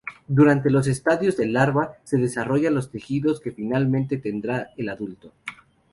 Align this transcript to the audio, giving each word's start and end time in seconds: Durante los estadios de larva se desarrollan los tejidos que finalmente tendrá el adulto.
Durante 0.27 0.71
los 0.71 0.87
estadios 0.87 1.37
de 1.37 1.45
larva 1.45 1.95
se 2.05 2.17
desarrollan 2.17 2.73
los 2.73 2.89
tejidos 2.89 3.39
que 3.39 3.51
finalmente 3.51 4.17
tendrá 4.17 4.71
el 4.75 4.89
adulto. 4.89 5.31